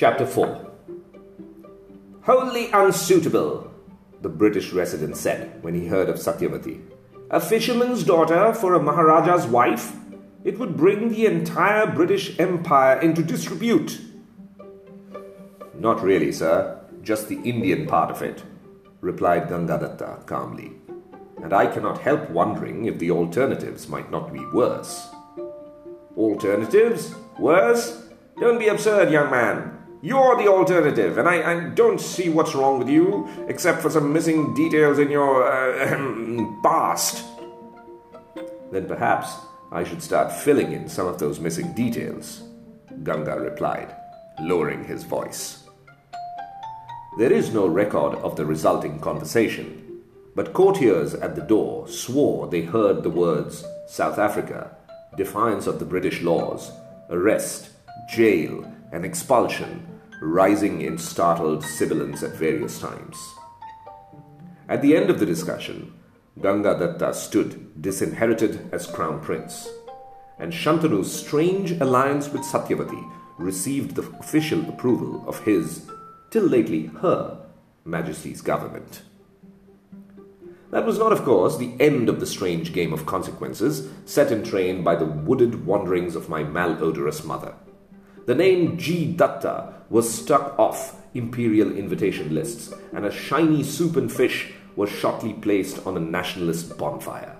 Chapter 0.00 0.24
4 0.24 0.70
Wholly 2.22 2.70
unsuitable, 2.72 3.70
the 4.22 4.30
British 4.30 4.72
resident 4.72 5.14
said 5.14 5.62
when 5.62 5.74
he 5.74 5.88
heard 5.88 6.08
of 6.08 6.16
Satyavati. 6.16 6.80
A 7.30 7.38
fisherman's 7.38 8.02
daughter 8.02 8.54
for 8.54 8.72
a 8.72 8.82
Maharaja's 8.82 9.46
wife? 9.46 9.94
It 10.42 10.58
would 10.58 10.74
bring 10.74 11.10
the 11.10 11.26
entire 11.26 11.86
British 11.86 12.40
Empire 12.40 12.98
into 12.98 13.22
disrepute. 13.22 14.00
Not 15.74 16.02
really, 16.02 16.32
sir. 16.32 16.80
Just 17.02 17.28
the 17.28 17.42
Indian 17.42 17.86
part 17.86 18.10
of 18.10 18.22
it, 18.22 18.42
replied 19.02 19.50
Ganga 19.50 19.76
Datta 19.78 20.22
calmly. 20.24 20.72
And 21.42 21.52
I 21.52 21.66
cannot 21.66 22.00
help 22.00 22.30
wondering 22.30 22.86
if 22.86 22.98
the 22.98 23.10
alternatives 23.10 23.86
might 23.86 24.10
not 24.10 24.32
be 24.32 24.40
worse. 24.54 25.10
Alternatives? 26.16 27.14
Worse? 27.38 28.08
Don't 28.38 28.58
be 28.58 28.68
absurd, 28.68 29.12
young 29.12 29.30
man. 29.30 29.76
You're 30.02 30.36
the 30.36 30.48
alternative, 30.48 31.18
and 31.18 31.28
I, 31.28 31.52
I, 31.52 31.60
don't 31.68 32.00
see 32.00 32.30
what's 32.30 32.54
wrong 32.54 32.78
with 32.78 32.88
you, 32.88 33.28
except 33.48 33.82
for 33.82 33.90
some 33.90 34.14
missing 34.14 34.54
details 34.54 34.98
in 34.98 35.10
your 35.10 35.46
uh, 35.46 36.60
past. 36.62 37.22
Then 38.72 38.86
perhaps 38.86 39.36
I 39.70 39.84
should 39.84 40.02
start 40.02 40.32
filling 40.32 40.72
in 40.72 40.88
some 40.88 41.06
of 41.06 41.18
those 41.18 41.38
missing 41.38 41.74
details, 41.74 42.42
Ganga 43.02 43.38
replied, 43.38 43.94
lowering 44.40 44.84
his 44.84 45.04
voice. 45.04 45.64
There 47.18 47.32
is 47.32 47.52
no 47.52 47.66
record 47.66 48.14
of 48.20 48.36
the 48.36 48.46
resulting 48.46 49.00
conversation, 49.00 50.00
but 50.34 50.54
courtiers 50.54 51.12
at 51.12 51.34
the 51.34 51.42
door 51.42 51.86
swore 51.88 52.46
they 52.46 52.62
heard 52.62 53.02
the 53.02 53.10
words 53.10 53.66
South 53.86 54.18
Africa, 54.18 54.74
defiance 55.18 55.66
of 55.66 55.78
the 55.78 55.84
British 55.84 56.22
laws, 56.22 56.72
arrest, 57.10 57.68
jail, 58.08 58.64
and 58.92 59.04
expulsion 59.04 59.86
rising 60.20 60.82
in 60.82 60.98
startled 60.98 61.64
sibilance 61.64 62.22
at 62.22 62.34
various 62.34 62.78
times. 62.78 63.16
At 64.68 64.82
the 64.82 64.96
end 64.96 65.10
of 65.10 65.18
the 65.18 65.26
discussion, 65.26 65.92
Ganga 66.40 66.78
Datta 66.78 67.14
stood 67.14 67.80
disinherited 67.80 68.68
as 68.72 68.86
crown 68.86 69.20
prince, 69.20 69.68
and 70.38 70.52
Shantanu's 70.52 71.12
strange 71.12 71.72
alliance 71.72 72.28
with 72.28 72.42
Satyavati 72.42 73.10
received 73.38 73.96
the 73.96 74.08
official 74.20 74.68
approval 74.68 75.24
of 75.26 75.40
his, 75.40 75.90
till 76.30 76.44
lately 76.44 76.86
her, 77.00 77.38
Majesty's 77.84 78.42
government. 78.42 79.02
That 80.70 80.86
was 80.86 80.98
not, 80.98 81.12
of 81.12 81.24
course, 81.24 81.56
the 81.56 81.74
end 81.80 82.08
of 82.08 82.20
the 82.20 82.26
strange 82.26 82.72
game 82.72 82.92
of 82.92 83.06
consequences 83.06 83.88
set 84.04 84.30
in 84.30 84.44
train 84.44 84.84
by 84.84 84.94
the 84.94 85.06
wooded 85.06 85.66
wanderings 85.66 86.14
of 86.14 86.28
my 86.28 86.44
malodorous 86.44 87.24
mother. 87.24 87.54
The 88.30 88.36
name 88.36 88.78
G. 88.78 89.12
Datta 89.12 89.74
was 89.90 90.08
struck 90.08 90.56
off 90.56 90.94
imperial 91.14 91.76
invitation 91.76 92.32
lists, 92.32 92.72
and 92.92 93.04
a 93.04 93.10
shiny 93.10 93.64
soup 93.64 93.96
and 93.96 94.06
fish 94.12 94.52
was 94.76 94.88
shortly 94.88 95.32
placed 95.32 95.84
on 95.84 95.96
a 95.96 96.06
nationalist 96.16 96.78
bonfire. 96.78 97.34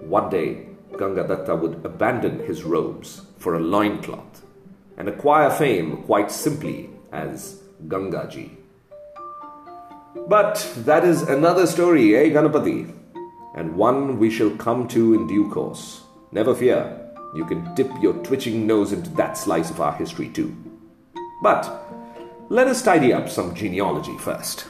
One 0.00 0.28
day, 0.28 0.66
Ganga 0.98 1.28
Datta 1.28 1.54
would 1.54 1.86
abandon 1.86 2.40
his 2.40 2.64
robes 2.64 3.22
for 3.38 3.54
a 3.54 3.60
loincloth 3.60 4.42
and 4.96 5.08
acquire 5.08 5.50
fame 5.50 5.98
quite 5.98 6.32
simply 6.32 6.90
as 7.12 7.62
Gangaji. 7.86 8.56
But 10.26 10.68
that 10.78 11.04
is 11.04 11.22
another 11.22 11.68
story, 11.68 12.16
eh, 12.16 12.30
Ganapati? 12.30 12.92
And 13.54 13.76
one 13.76 14.18
we 14.18 14.30
shall 14.30 14.50
come 14.56 14.88
to 14.88 15.14
in 15.14 15.28
due 15.28 15.48
course. 15.48 16.02
Never 16.32 16.56
fear, 16.56 17.03
you 17.34 17.44
can 17.44 17.74
dip 17.74 17.90
your 18.00 18.14
twitching 18.22 18.66
nose 18.66 18.92
into 18.92 19.10
that 19.10 19.36
slice 19.36 19.70
of 19.70 19.80
our 19.80 19.92
history 19.92 20.28
too. 20.28 20.56
But 21.42 21.68
let 22.48 22.68
us 22.68 22.82
tidy 22.82 23.12
up 23.12 23.28
some 23.28 23.54
genealogy 23.54 24.16
first. 24.18 24.66